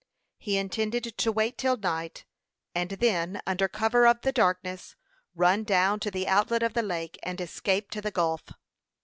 He 0.39 0.57
intended 0.57 1.03
to 1.15 1.31
wait 1.31 1.59
till 1.59 1.77
night, 1.77 2.25
and 2.73 2.89
then, 2.89 3.39
under 3.45 3.67
cover 3.67 4.07
of 4.07 4.21
the 4.21 4.31
darkness, 4.31 4.95
run 5.35 5.63
down 5.63 5.99
to 5.99 6.09
the 6.09 6.27
outlet 6.27 6.63
of 6.63 6.73
the 6.73 6.81
lake, 6.81 7.19
and 7.21 7.39
escape 7.39 7.91
to 7.91 8.01
the 8.01 8.09
Gulf. 8.09 8.41